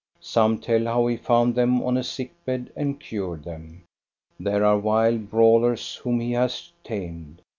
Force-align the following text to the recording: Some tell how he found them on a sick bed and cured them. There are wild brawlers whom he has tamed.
Some 0.21 0.57
tell 0.57 0.85
how 0.85 1.05
he 1.05 1.15
found 1.15 1.53
them 1.53 1.83
on 1.83 1.95
a 1.95 2.03
sick 2.03 2.33
bed 2.43 2.71
and 2.75 2.99
cured 2.99 3.43
them. 3.43 3.83
There 4.39 4.65
are 4.65 4.79
wild 4.79 5.29
brawlers 5.29 5.97
whom 5.97 6.19
he 6.19 6.31
has 6.31 6.71
tamed. 6.83 7.43